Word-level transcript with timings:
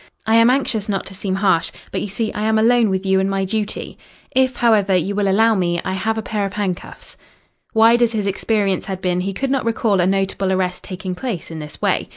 "I 0.25 0.33
am 0.37 0.49
anxious 0.49 0.89
not 0.89 1.05
to 1.05 1.13
seem 1.13 1.35
harsh, 1.35 1.69
but 1.91 2.01
you 2.01 2.07
see 2.07 2.33
I 2.33 2.41
am 2.41 2.57
alone 2.57 2.89
with 2.89 3.05
you 3.05 3.19
and 3.19 3.29
my 3.29 3.45
duty.... 3.45 3.99
If, 4.31 4.55
however, 4.55 4.95
you 4.95 5.13
will 5.13 5.27
allow 5.27 5.53
me, 5.53 5.79
I 5.85 5.93
have 5.93 6.17
a 6.17 6.23
pair 6.23 6.43
of 6.43 6.53
handcuffs." 6.53 7.17
Wide 7.75 8.01
as 8.01 8.13
his 8.13 8.25
experience 8.25 8.87
had 8.87 8.99
been 8.99 9.21
he 9.21 9.31
could 9.31 9.51
not 9.51 9.63
recall 9.63 9.99
a 10.01 10.07
notable 10.07 10.51
arrest 10.51 10.83
taking 10.83 11.13
place 11.13 11.51
in 11.51 11.59
this 11.59 11.83
way. 11.83 12.09